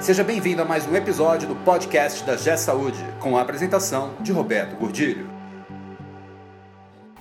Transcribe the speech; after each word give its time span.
Seja 0.00 0.24
bem-vindo 0.24 0.62
a 0.62 0.64
mais 0.64 0.88
um 0.88 0.96
episódio 0.96 1.46
do 1.46 1.54
podcast 1.56 2.24
da 2.24 2.34
G 2.34 2.56
Saúde, 2.56 3.04
com 3.20 3.36
a 3.36 3.42
apresentação 3.42 4.12
de 4.20 4.32
Roberto 4.32 4.74
Gordilho. 4.76 5.28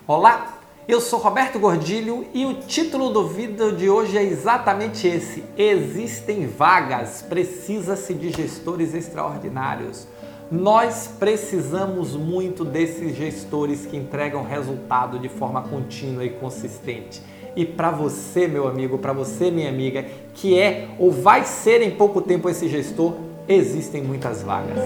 Olá, 0.07 0.57
eu 0.87 1.01
sou 1.01 1.19
Roberto 1.19 1.59
Gordilho 1.59 2.25
e 2.33 2.45
o 2.45 2.53
título 2.53 3.09
do 3.09 3.27
vídeo 3.27 3.75
de 3.75 3.89
hoje 3.89 4.17
é 4.17 4.23
exatamente 4.23 5.05
esse: 5.05 5.43
Existem 5.57 6.47
vagas, 6.47 7.21
precisa-se 7.21 8.13
de 8.13 8.29
gestores 8.29 8.93
extraordinários. 8.93 10.07
Nós 10.49 11.13
precisamos 11.19 12.15
muito 12.15 12.63
desses 12.63 13.13
gestores 13.13 13.85
que 13.85 13.97
entregam 13.97 14.41
resultado 14.41 15.19
de 15.19 15.27
forma 15.27 15.63
contínua 15.63 16.23
e 16.23 16.29
consistente. 16.29 17.21
E 17.55 17.65
para 17.65 17.91
você, 17.91 18.47
meu 18.47 18.67
amigo, 18.67 18.97
para 18.97 19.13
você, 19.13 19.51
minha 19.51 19.69
amiga, 19.69 20.05
que 20.33 20.57
é 20.57 20.87
ou 20.97 21.11
vai 21.11 21.45
ser 21.45 21.81
em 21.81 21.91
pouco 21.91 22.21
tempo 22.21 22.49
esse 22.49 22.67
gestor, 22.67 23.13
existem 23.47 24.03
muitas 24.03 24.41
vagas. 24.41 24.79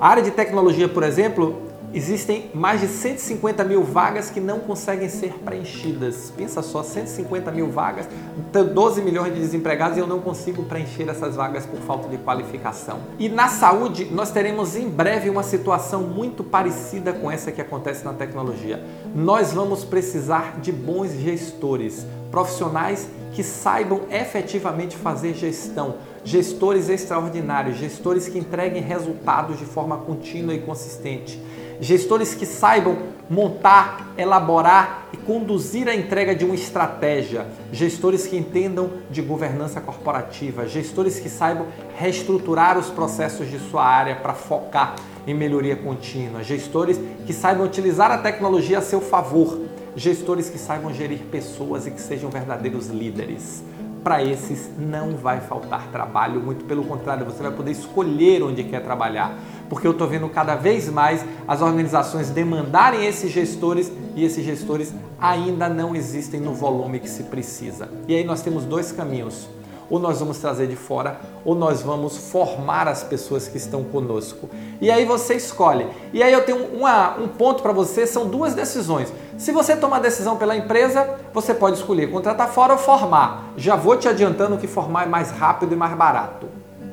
A 0.03 0.09
área 0.09 0.21
de 0.21 0.31
tecnologia, 0.31 0.89
por 0.89 1.01
exemplo, 1.01 1.61
existem 1.93 2.49
mais 2.53 2.81
de 2.81 2.87
150 2.87 3.63
mil 3.63 3.83
vagas 3.83 4.29
que 4.29 4.39
não 4.39 4.59
conseguem 4.59 5.07
ser 5.07 5.33
preenchidas. 5.45 6.33
Pensa 6.35 6.61
só, 6.61 6.81
150 6.81 7.51
mil 7.51 7.69
vagas, 7.69 8.07
12 8.51 9.01
milhões 9.01 9.33
de 9.33 9.39
desempregados 9.39 9.97
e 9.97 10.01
eu 10.01 10.07
não 10.07 10.19
consigo 10.19 10.63
preencher 10.63 11.07
essas 11.07 11.35
vagas 11.35 11.65
por 11.65 11.79
falta 11.81 12.09
de 12.09 12.17
qualificação. 12.17 12.99
E 13.19 13.29
na 13.29 13.47
saúde, 13.47 14.05
nós 14.11 14.31
teremos 14.31 14.75
em 14.75 14.89
breve 14.89 15.29
uma 15.29 15.43
situação 15.43 16.01
muito 16.01 16.43
parecida 16.43 17.13
com 17.13 17.29
essa 17.29 17.51
que 17.51 17.61
acontece 17.61 18.03
na 18.03 18.13
tecnologia. 18.13 18.83
Nós 19.13 19.53
vamos 19.53 19.85
precisar 19.85 20.59
de 20.59 20.71
bons 20.71 21.11
gestores, 21.11 22.05
profissionais 22.31 23.07
que 23.33 23.43
saibam 23.43 24.01
efetivamente 24.09 24.95
fazer 24.95 25.33
gestão, 25.33 25.95
gestores 26.23 26.87
extraordinários, 26.89 27.77
gestores 27.77 28.27
que 28.27 28.37
entreguem 28.37 28.81
resultados 28.81 29.57
de 29.57 29.65
forma 29.65 29.97
contínua 29.97 30.53
e 30.53 30.59
consistente 30.59 31.39
gestores 31.79 32.33
que 32.33 32.45
saibam 32.45 32.97
montar, 33.29 34.13
elaborar 34.17 35.07
e 35.13 35.17
conduzir 35.17 35.87
a 35.87 35.95
entrega 35.95 36.35
de 36.35 36.45
uma 36.45 36.55
estratégia, 36.55 37.47
gestores 37.71 38.27
que 38.27 38.37
entendam 38.37 38.91
de 39.09 39.21
governança 39.21 39.79
corporativa, 39.81 40.67
gestores 40.67 41.19
que 41.19 41.29
saibam 41.29 41.67
reestruturar 41.97 42.77
os 42.77 42.89
processos 42.89 43.49
de 43.49 43.59
sua 43.59 43.85
área 43.85 44.15
para 44.15 44.33
focar 44.33 44.95
em 45.25 45.33
melhoria 45.33 45.75
contínua, 45.75 46.43
gestores 46.43 46.99
que 47.25 47.33
saibam 47.33 47.65
utilizar 47.65 48.11
a 48.11 48.17
tecnologia 48.17 48.79
a 48.79 48.81
seu 48.81 48.99
favor, 48.99 49.59
gestores 49.95 50.49
que 50.49 50.57
saibam 50.57 50.93
gerir 50.93 51.19
pessoas 51.31 51.87
e 51.87 51.91
que 51.91 52.01
sejam 52.01 52.29
verdadeiros 52.29 52.87
líderes 52.87 53.63
para 54.03 54.23
esses 54.23 54.69
não 54.77 55.15
vai 55.15 55.39
faltar 55.39 55.87
trabalho, 55.91 56.41
muito 56.41 56.65
pelo 56.65 56.83
contrário, 56.83 57.25
você 57.25 57.41
vai 57.41 57.51
poder 57.51 57.71
escolher 57.71 58.43
onde 58.43 58.63
quer 58.63 58.81
trabalhar, 58.81 59.37
porque 59.69 59.87
eu 59.87 59.91
estou 59.91 60.07
vendo 60.07 60.27
cada 60.29 60.55
vez 60.55 60.89
mais 60.89 61.25
as 61.47 61.61
organizações 61.61 62.29
demandarem 62.29 63.05
esses 63.05 63.31
gestores 63.31 63.91
e 64.15 64.23
esses 64.23 64.43
gestores 64.43 64.93
ainda 65.19 65.69
não 65.69 65.95
existem 65.95 66.39
no 66.39 66.53
volume 66.53 66.99
que 66.99 67.09
se 67.09 67.23
precisa. 67.23 67.89
E 68.07 68.15
aí 68.15 68.23
nós 68.23 68.41
temos 68.41 68.65
dois 68.65 68.91
caminhos 68.91 69.47
ou 69.93 69.99
nós 69.99 70.19
vamos 70.19 70.39
trazer 70.39 70.65
de 70.65 70.75
fora, 70.75 71.19
ou 71.45 71.53
nós 71.53 71.83
vamos 71.83 72.17
formar 72.17 72.87
as 72.87 73.03
pessoas 73.03 73.47
que 73.47 73.57
estão 73.57 73.83
conosco. 73.83 74.49
E 74.81 74.89
aí 74.89 75.05
você 75.05 75.35
escolhe. 75.35 75.85
E 76.11 76.23
aí 76.23 76.33
eu 76.33 76.43
tenho 76.43 76.65
uma, 76.75 77.15
um 77.19 77.27
ponto 77.27 77.61
para 77.61 77.71
você, 77.71 78.07
são 78.07 78.27
duas 78.27 78.55
decisões. 78.55 79.13
Se 79.37 79.51
você 79.51 79.75
tomar 79.75 79.99
decisão 79.99 80.35
pela 80.35 80.57
empresa, 80.57 81.19
você 81.31 81.53
pode 81.53 81.77
escolher 81.77 82.09
contratar 82.09 82.49
fora 82.49 82.73
ou 82.73 82.79
formar. 82.79 83.53
Já 83.55 83.75
vou 83.75 83.95
te 83.95 84.09
adiantando 84.09 84.57
que 84.57 84.65
formar 84.65 85.03
é 85.03 85.05
mais 85.05 85.29
rápido 85.29 85.73
e 85.73 85.75
mais 85.75 85.95
barato. 85.95 86.47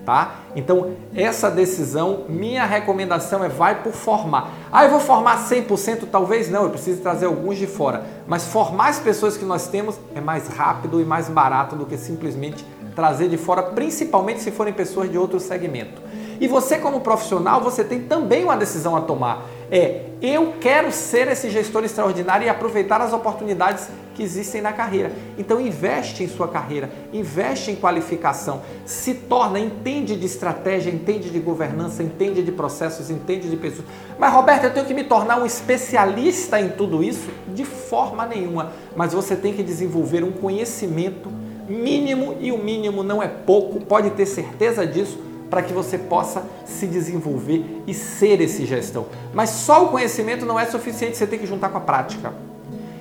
Tá? 0.04 0.34
Então, 0.56 0.92
essa 1.14 1.50
decisão, 1.50 2.24
minha 2.28 2.66
recomendação 2.66 3.44
é 3.44 3.48
vai 3.48 3.82
por 3.82 3.92
formar. 3.92 4.50
Ah, 4.72 4.84
eu 4.84 4.90
vou 4.90 5.00
formar 5.00 5.48
100%? 5.48 6.08
Talvez 6.10 6.50
não, 6.50 6.64
eu 6.64 6.70
preciso 6.70 7.00
trazer 7.00 7.26
alguns 7.26 7.56
de 7.56 7.66
fora. 7.66 8.04
Mas 8.26 8.44
formar 8.44 8.88
as 8.88 8.98
pessoas 8.98 9.36
que 9.36 9.44
nós 9.44 9.68
temos 9.68 9.98
é 10.14 10.20
mais 10.20 10.48
rápido 10.48 11.00
e 11.00 11.04
mais 11.04 11.28
barato 11.28 11.76
do 11.76 11.86
que 11.86 11.96
simplesmente 11.96 12.64
trazer 12.94 13.28
de 13.28 13.36
fora, 13.36 13.62
principalmente 13.62 14.40
se 14.40 14.50
forem 14.50 14.72
pessoas 14.72 15.10
de 15.10 15.18
outro 15.18 15.38
segmento. 15.40 16.00
E 16.40 16.48
você, 16.48 16.78
como 16.78 17.00
profissional, 17.00 17.60
você 17.60 17.84
tem 17.84 18.00
também 18.00 18.44
uma 18.44 18.56
decisão 18.56 18.96
a 18.96 19.02
tomar. 19.02 19.46
É, 19.70 20.06
eu 20.22 20.54
quero 20.58 20.90
ser 20.90 21.28
esse 21.28 21.50
gestor 21.50 21.84
extraordinário 21.84 22.46
e 22.46 22.48
aproveitar 22.48 23.00
as 23.00 23.12
oportunidades 23.12 23.88
que 24.14 24.22
existem 24.22 24.60
na 24.60 24.72
carreira. 24.72 25.12
Então 25.38 25.60
investe 25.60 26.24
em 26.24 26.28
sua 26.28 26.48
carreira, 26.48 26.90
investe 27.12 27.70
em 27.70 27.76
qualificação, 27.76 28.62
se 28.84 29.14
torna, 29.14 29.58
entende 29.58 30.16
de 30.16 30.26
estratégia, 30.26 30.90
entende 30.90 31.30
de 31.30 31.38
governança, 31.38 32.02
entende 32.02 32.42
de 32.42 32.52
processos, 32.52 33.10
entende 33.10 33.48
de 33.48 33.56
pessoas. 33.56 33.86
Mas 34.18 34.32
Roberto, 34.32 34.64
eu 34.64 34.72
tenho 34.72 34.86
que 34.86 34.94
me 34.94 35.04
tornar 35.04 35.40
um 35.40 35.46
especialista 35.46 36.58
em 36.58 36.70
tudo 36.70 37.04
isso? 37.04 37.30
De 37.54 37.64
forma 37.64 38.26
nenhuma. 38.26 38.72
Mas 38.96 39.12
você 39.12 39.36
tem 39.36 39.52
que 39.52 39.62
desenvolver 39.62 40.24
um 40.24 40.32
conhecimento 40.32 41.30
mínimo 41.70 42.36
e 42.40 42.50
o 42.50 42.58
mínimo 42.58 43.02
não 43.02 43.22
é 43.22 43.28
pouco, 43.28 43.80
pode 43.80 44.10
ter 44.10 44.26
certeza 44.26 44.86
disso, 44.86 45.18
para 45.48 45.62
que 45.62 45.72
você 45.72 45.98
possa 45.98 46.44
se 46.64 46.86
desenvolver 46.86 47.82
e 47.86 47.94
ser 47.94 48.40
esse 48.40 48.64
gestão. 48.66 49.06
Mas 49.32 49.50
só 49.50 49.84
o 49.84 49.88
conhecimento 49.88 50.44
não 50.44 50.58
é 50.58 50.66
suficiente, 50.66 51.16
você 51.16 51.26
tem 51.26 51.38
que 51.38 51.46
juntar 51.46 51.68
com 51.70 51.78
a 51.78 51.80
prática. 51.80 52.32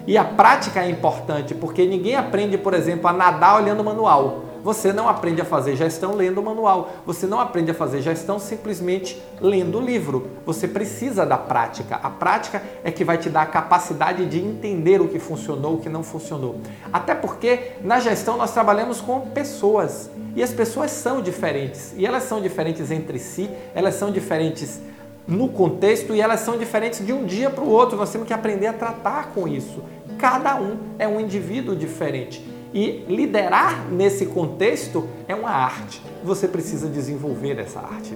E 0.07 0.18
a 0.18 0.24
prática 0.24 0.84
é 0.84 0.90
importante, 0.90 1.53
porque 1.53 1.85
ninguém 1.85 2.16
aprende, 2.16 2.57
por 2.57 2.74
exemplo, 2.74 3.07
a 3.07 3.13
nadar 3.13 3.62
olhando 3.62 3.81
o 3.81 3.85
manual. 3.85 4.46
Você 4.64 4.92
não 4.92 5.08
aprende 5.08 5.42
a 5.42 5.46
fazer 5.46 5.75
gestão 5.75 6.16
lendo 6.16 6.40
o 6.40 6.44
manual. 6.44 6.92
Você 7.06 7.25
não 7.25 7.40
aprende 7.40 7.72
a 7.72 7.74
fazer 7.74 8.02
gestão 8.02 8.40
simplesmente 8.40 9.22
lendo 9.40 9.78
o 9.78 9.81
livro. 9.81 10.28
Você 10.46 10.68
precisa 10.68 11.25
da 11.25 11.38
prática. 11.38 11.96
A 11.96 12.09
prática 12.09 12.62
é 12.84 12.92
que 12.92 13.03
vai 13.03 13.18
te 13.18 13.30
dar 13.30 13.44
a 13.44 13.46
capacidade 13.46 14.25
de 14.25 14.40
entender 14.40 15.02
o 15.02 15.08
que 15.08 15.19
funcionou, 15.19 15.75
o 15.75 15.78
que 15.80 15.90
não 15.90 16.03
funcionou. 16.03 16.59
Até 16.92 17.16
porque 17.16 17.74
na 17.81 18.00
gestão 18.00 18.38
nós 18.38 18.52
trabalhamos 18.52 19.02
com 19.02 19.22
pessoas 19.22 20.09
e 20.36 20.44
as 20.44 20.52
pessoas 20.52 20.92
são 20.92 21.22
diferentes. 21.22 21.94
E 21.98 22.06
elas 22.06 22.24
são 22.24 22.42
diferentes 22.42 22.92
entre 22.92 23.19
si, 23.19 23.50
elas 23.74 23.96
são 23.96 24.12
diferentes 24.12 24.80
no 25.28 25.50
contexto 25.50 26.16
e 26.16 26.22
elas 26.22 26.40
são 26.40 26.58
diferentes 26.58 27.06
de 27.06 27.14
um 27.14 27.24
dia 27.24 27.50
para 27.50 27.64
o 27.64 27.69
outro. 27.69 27.98
Nós 27.98 28.12
temos 28.12 28.28
que 28.28 28.34
aprender 28.34 28.68
a 28.68 28.74
tratar 28.74 29.30
com 29.34 29.48
isso. 29.48 29.84
Cada 30.18 30.56
um 30.56 30.78
é 30.98 31.08
um 31.08 31.19
indivíduo 31.19 31.75
diferente. 31.75 32.59
E 32.74 33.06
liderar 33.07 33.88
nesse 33.91 34.28
contexto 34.28 35.07
é 35.28 35.34
uma 35.34 35.50
arte. 35.50 36.02
Você 36.24 36.47
precisa 36.47 36.88
desenvolver 36.88 37.57
essa 37.59 37.80
arte. 37.80 38.16